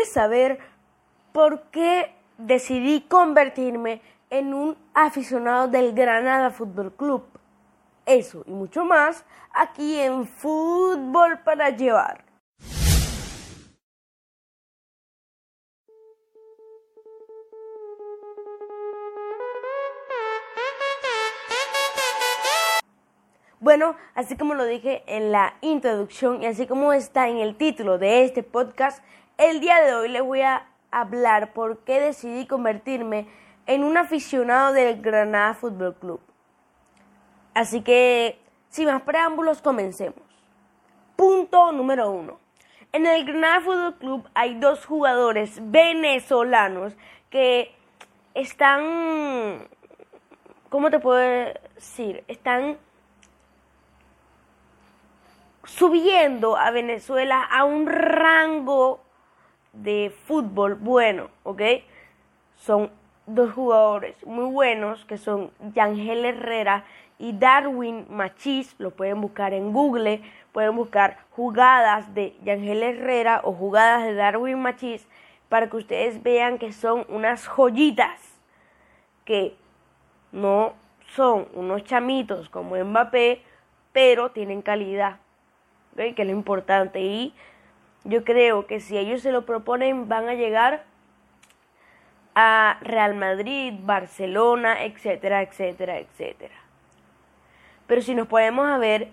¿Quieres 0.00 0.14
saber 0.14 0.58
por 1.30 1.64
qué 1.64 2.14
decidí 2.38 3.02
convertirme 3.02 4.00
en 4.30 4.54
un 4.54 4.78
aficionado 4.94 5.68
del 5.68 5.92
Granada 5.92 6.48
Fútbol 6.48 6.90
Club? 6.92 7.24
Eso 8.06 8.42
y 8.46 8.50
mucho 8.50 8.86
más 8.86 9.26
aquí 9.52 10.00
en 10.00 10.26
Fútbol 10.26 11.40
para 11.40 11.68
Llevar. 11.68 12.24
Bueno, 23.58 23.94
así 24.14 24.38
como 24.38 24.54
lo 24.54 24.64
dije 24.64 25.02
en 25.06 25.30
la 25.30 25.56
introducción 25.60 26.42
y 26.42 26.46
así 26.46 26.66
como 26.66 26.94
está 26.94 27.28
en 27.28 27.36
el 27.36 27.56
título 27.56 27.98
de 27.98 28.24
este 28.24 28.42
podcast, 28.42 29.04
el 29.40 29.60
día 29.60 29.80
de 29.80 29.94
hoy 29.94 30.08
les 30.10 30.22
voy 30.22 30.42
a 30.42 30.66
hablar 30.90 31.54
por 31.54 31.78
qué 31.78 31.98
decidí 31.98 32.46
convertirme 32.46 33.26
en 33.66 33.84
un 33.84 33.96
aficionado 33.96 34.74
del 34.74 35.00
Granada 35.00 35.54
Fútbol 35.54 35.94
Club. 35.94 36.20
Así 37.54 37.80
que, 37.80 38.38
sin 38.68 38.86
más 38.86 39.00
preámbulos, 39.00 39.62
comencemos. 39.62 40.20
Punto 41.16 41.72
número 41.72 42.10
uno. 42.10 42.38
En 42.92 43.06
el 43.06 43.24
Granada 43.24 43.62
Fútbol 43.62 43.94
Club 43.94 44.28
hay 44.34 44.56
dos 44.60 44.84
jugadores 44.84 45.58
venezolanos 45.70 46.94
que 47.30 47.74
están, 48.34 49.66
¿cómo 50.68 50.90
te 50.90 50.98
puedo 50.98 51.18
decir? 51.18 52.24
Están 52.28 52.76
subiendo 55.64 56.58
a 56.58 56.70
Venezuela 56.72 57.42
a 57.42 57.64
un 57.64 57.86
rango 57.86 59.00
de 59.72 60.12
fútbol 60.26 60.74
bueno, 60.74 61.28
¿ok? 61.42 61.62
Son 62.56 62.90
dos 63.26 63.52
jugadores 63.52 64.24
muy 64.26 64.50
buenos 64.50 65.04
que 65.04 65.18
son 65.18 65.50
Yangel 65.74 66.24
Herrera 66.24 66.84
y 67.18 67.32
Darwin 67.32 68.06
Machis, 68.08 68.74
lo 68.78 68.90
pueden 68.90 69.20
buscar 69.20 69.52
en 69.52 69.72
Google, 69.72 70.22
pueden 70.52 70.74
buscar 70.74 71.18
jugadas 71.30 72.14
de 72.14 72.36
Yangel 72.42 72.82
Herrera 72.82 73.40
o 73.44 73.52
jugadas 73.52 74.04
de 74.04 74.14
Darwin 74.14 74.60
Machis 74.60 75.06
para 75.48 75.68
que 75.68 75.76
ustedes 75.76 76.22
vean 76.22 76.58
que 76.58 76.72
son 76.72 77.04
unas 77.08 77.46
joyitas 77.46 78.20
que 79.24 79.54
no 80.32 80.74
son 81.14 81.48
unos 81.54 81.84
chamitos 81.84 82.48
como 82.48 82.76
Mbappé, 82.76 83.42
pero 83.92 84.30
tienen 84.30 84.62
calidad 84.62 85.18
que 85.96 86.22
es 86.22 86.26
lo 86.26 86.32
importante. 86.32 87.00
Y 87.00 87.34
yo 88.04 88.24
creo 88.24 88.66
que 88.66 88.80
si 88.80 88.96
ellos 88.96 89.22
se 89.22 89.32
lo 89.32 89.44
proponen 89.44 90.08
van 90.08 90.28
a 90.28 90.34
llegar 90.34 90.84
a 92.34 92.78
Real 92.80 93.14
Madrid, 93.14 93.74
Barcelona, 93.82 94.84
etcétera, 94.84 95.42
etcétera, 95.42 95.98
etcétera. 95.98 96.54
Pero 97.86 98.02
si 98.02 98.14
nos 98.14 98.28
podemos 98.28 98.68
a 98.68 98.78
ver 98.78 99.08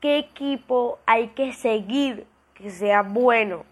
qué 0.00 0.18
equipo 0.18 0.98
hay 1.06 1.28
que 1.28 1.52
seguir 1.52 2.26
que 2.54 2.70
sea 2.70 3.02
bueno. 3.02 3.64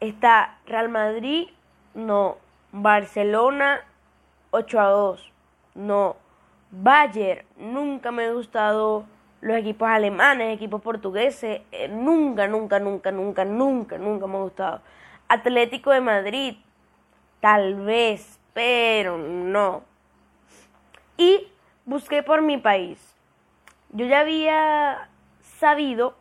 Está 0.00 0.58
Real 0.66 0.88
Madrid, 0.88 1.48
no. 1.94 2.38
Barcelona 2.72 3.84
8 4.50 4.80
a 4.80 4.86
2, 4.88 5.32
no. 5.74 6.16
Bayern, 6.70 7.44
nunca 7.56 8.10
me 8.10 8.24
ha 8.24 8.32
gustado 8.32 9.04
los 9.42 9.56
equipos 9.56 9.88
alemanes, 9.88 10.54
equipos 10.54 10.80
portugueses, 10.80 11.62
eh, 11.72 11.88
nunca, 11.88 12.46
nunca, 12.46 12.78
nunca, 12.78 13.10
nunca, 13.10 13.44
nunca, 13.44 13.98
nunca 13.98 14.26
me 14.28 14.36
ha 14.36 14.40
gustado. 14.40 14.80
Atlético 15.28 15.90
de 15.90 16.00
Madrid, 16.00 16.56
tal 17.40 17.74
vez, 17.74 18.38
pero 18.54 19.18
no. 19.18 19.82
Y 21.16 21.48
busqué 21.84 22.22
por 22.22 22.40
mi 22.40 22.56
país. 22.56 23.16
Yo 23.90 24.06
ya 24.06 24.20
había 24.20 25.08
sabido 25.58 26.14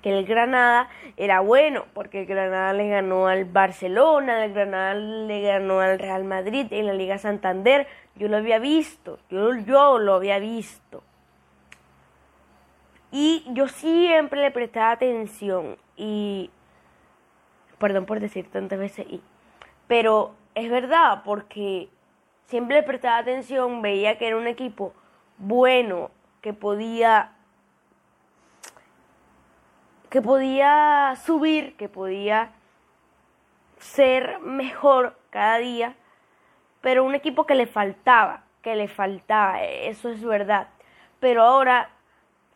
que 0.00 0.18
el 0.18 0.24
Granada 0.24 0.88
era 1.18 1.40
bueno, 1.40 1.84
porque 1.92 2.20
el 2.20 2.26
Granada 2.26 2.72
le 2.72 2.88
ganó 2.88 3.26
al 3.26 3.44
Barcelona, 3.44 4.46
el 4.46 4.54
Granada 4.54 4.94
le 4.94 5.42
ganó 5.42 5.80
al 5.80 5.98
Real 5.98 6.24
Madrid 6.24 6.66
en 6.70 6.86
la 6.86 6.94
Liga 6.94 7.18
Santander. 7.18 7.86
Yo 8.16 8.28
lo 8.28 8.38
había 8.38 8.58
visto, 8.58 9.18
yo, 9.28 9.54
yo 9.54 9.98
lo 9.98 10.14
había 10.14 10.38
visto. 10.38 11.02
Y 13.12 13.44
yo 13.48 13.68
siempre 13.68 14.40
le 14.40 14.50
prestaba 14.50 14.92
atención 14.92 15.76
y, 15.96 16.50
perdón 17.78 18.06
por 18.06 18.20
decir 18.20 18.50
tantas 18.50 18.78
veces 18.78 19.06
y, 19.08 19.20
pero 19.88 20.34
es 20.54 20.70
verdad 20.70 21.22
porque 21.24 21.88
siempre 22.46 22.76
le 22.76 22.82
prestaba 22.82 23.18
atención, 23.18 23.82
veía 23.82 24.18
que 24.18 24.28
era 24.28 24.36
un 24.36 24.46
equipo 24.46 24.92
bueno, 25.38 26.10
que 26.40 26.52
podía 26.52 27.32
que 30.10 30.20
podía 30.20 31.14
subir, 31.24 31.76
que 31.76 31.88
podía 31.88 32.50
ser 33.78 34.40
mejor 34.40 35.16
cada 35.30 35.58
día, 35.58 35.94
pero 36.80 37.04
un 37.04 37.14
equipo 37.14 37.46
que 37.46 37.54
le 37.54 37.66
faltaba, 37.66 38.42
que 38.60 38.74
le 38.74 38.88
faltaba, 38.88 39.62
eso 39.62 40.10
es 40.10 40.24
verdad. 40.24 40.68
Pero 41.20 41.42
ahora 41.42 41.90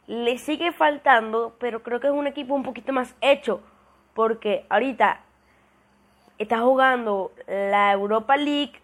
le 0.06 0.38
sigue 0.38 0.72
faltando, 0.72 1.56
pero 1.58 1.82
creo 1.82 2.00
que 2.00 2.08
es 2.08 2.12
un 2.12 2.26
equipo 2.26 2.54
un 2.54 2.62
poquito 2.62 2.92
más 2.92 3.14
hecho, 3.20 3.60
porque 4.14 4.66
ahorita 4.68 5.20
está 6.38 6.60
jugando 6.60 7.32
la 7.46 7.92
Europa 7.92 8.36
League 8.36 8.80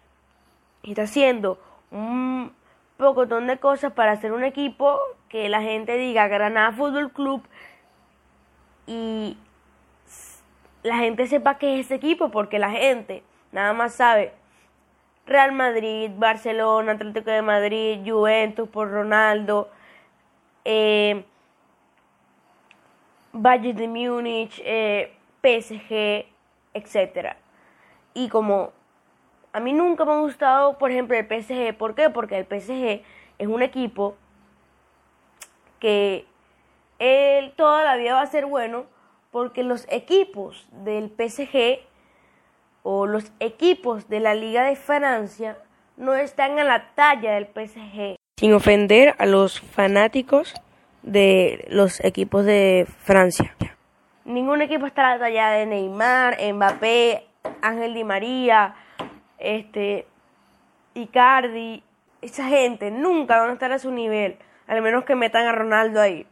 y 0.83 0.91
está 0.91 1.03
haciendo 1.03 1.59
un 1.91 2.53
pocotón 2.97 3.47
de 3.47 3.57
cosas 3.57 3.93
para 3.93 4.13
hacer 4.13 4.31
un 4.31 4.43
equipo 4.43 4.99
que 5.29 5.49
la 5.49 5.61
gente 5.61 5.97
diga 5.97 6.27
Granada 6.27 6.71
Fútbol 6.71 7.11
Club 7.11 7.41
y 8.87 9.37
la 10.83 10.97
gente 10.97 11.27
sepa 11.27 11.57
que 11.57 11.79
es 11.79 11.85
ese 11.85 11.95
equipo, 11.95 12.29
porque 12.29 12.59
la 12.59 12.71
gente 12.71 13.23
nada 13.51 13.73
más 13.73 13.93
sabe 13.93 14.33
Real 15.25 15.51
Madrid, 15.51 16.11
Barcelona, 16.15 16.93
Atlético 16.93 17.29
de 17.29 17.41
Madrid, 17.41 17.99
Juventus 18.05 18.67
por 18.67 18.89
Ronaldo, 18.89 19.69
eh, 20.65 21.25
de 23.33 23.87
Múnich, 23.87 24.61
eh, 24.63 25.13
PSG, 25.41 26.25
etc. 26.73 27.35
Y 28.13 28.29
como 28.29 28.71
a 29.53 29.59
mí 29.59 29.73
nunca 29.73 30.05
me 30.05 30.11
ha 30.11 30.19
gustado, 30.19 30.77
por 30.77 30.91
ejemplo, 30.91 31.17
el 31.17 31.25
PSG, 31.25 31.77
¿por 31.77 31.95
qué? 31.95 32.09
Porque 32.09 32.37
el 32.37 32.45
PSG 32.45 33.03
es 33.37 33.47
un 33.47 33.61
equipo 33.61 34.15
que 35.79 36.25
él 36.99 37.53
toda 37.55 37.83
la 37.83 37.95
vida 37.95 38.13
va 38.13 38.21
a 38.21 38.27
ser 38.27 38.45
bueno, 38.45 38.85
porque 39.31 39.63
los 39.63 39.87
equipos 39.89 40.67
del 40.71 41.09
PSG 41.09 41.79
o 42.83 43.07
los 43.07 43.31
equipos 43.39 44.07
de 44.09 44.19
la 44.19 44.35
Liga 44.35 44.63
de 44.63 44.75
Francia 44.75 45.57
no 45.97 46.13
están 46.13 46.59
a 46.59 46.63
la 46.63 46.93
talla 46.93 47.33
del 47.33 47.47
PSG 47.47 48.20
sin 48.41 48.55
ofender 48.55 49.13
a 49.19 49.27
los 49.27 49.61
fanáticos 49.61 50.55
de 51.03 51.67
los 51.69 52.03
equipos 52.03 52.43
de 52.43 52.87
Francia. 53.03 53.55
Ningún 54.25 54.63
equipo 54.63 54.87
está 54.87 55.09
a 55.09 55.13
la 55.13 55.19
talla 55.19 55.51
de 55.51 55.67
Neymar, 55.67 56.39
Mbappé, 56.51 57.23
Ángel 57.61 57.93
Di 57.93 58.03
María, 58.03 58.73
este, 59.37 60.07
Icardi. 60.95 61.83
Esa 62.23 62.45
gente 62.45 62.89
nunca 62.89 63.37
van 63.37 63.51
a 63.51 63.53
estar 63.53 63.71
a 63.73 63.77
su 63.77 63.91
nivel, 63.91 64.39
al 64.65 64.81
menos 64.81 65.03
que 65.05 65.13
metan 65.13 65.45
a 65.45 65.51
Ronaldo 65.51 66.01
ahí. 66.01 66.25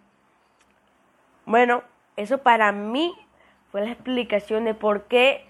Bueno, 1.46 1.84
eso 2.16 2.40
para 2.40 2.72
mí 2.72 3.14
fue 3.72 3.82
la 3.82 3.91
explicación 3.91 4.66
de 4.66 4.73
por 4.73 5.03
qué 5.03 5.46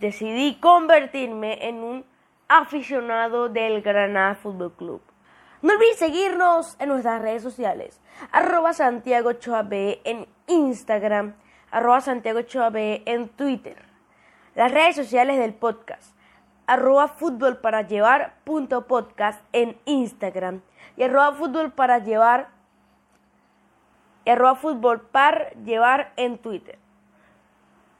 decidí 0.00 0.56
convertirme 0.60 1.66
en 1.66 1.76
un 1.76 2.04
aficionado 2.46 3.48
del 3.48 3.80
Granada 3.80 4.34
Fútbol 4.34 4.74
Club. 4.74 5.07
No 5.60 5.74
olvides 5.74 5.98
seguirnos 5.98 6.76
en 6.78 6.88
nuestras 6.90 7.20
redes 7.20 7.42
sociales. 7.42 8.00
Arroba 8.30 8.72
Santiago 8.72 9.30
B 9.64 10.00
en 10.04 10.28
Instagram. 10.46 11.34
Arroba 11.70 12.00
Santiago 12.00 12.40
B 12.70 13.02
en 13.06 13.28
Twitter. 13.30 13.84
Las 14.54 14.70
redes 14.70 14.94
sociales 14.94 15.38
del 15.38 15.54
podcast. 15.54 16.14
Arroba 16.66 17.08
fútbol 17.08 17.58
para 17.58 17.82
llevar 17.82 18.34
punto 18.44 18.86
podcast 18.86 19.42
en 19.52 19.76
Instagram. 19.84 20.62
Y 20.96 21.02
arroba 21.02 21.32
fútbol 21.32 21.72
para 21.72 21.98
llevar. 21.98 22.50
Y 24.24 24.30
arroba 24.30 24.54
fútbol 24.54 25.00
para 25.00 25.50
llevar 25.64 26.12
en 26.16 26.38
Twitter. 26.38 26.78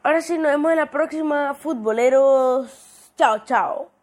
Ahora 0.04 0.20
sí, 0.20 0.38
nos 0.38 0.52
vemos 0.52 0.70
en 0.70 0.76
la 0.76 0.90
próxima, 0.90 1.54
futboleros. 1.54 3.12
Chao, 3.16 3.44
chao. 3.44 3.97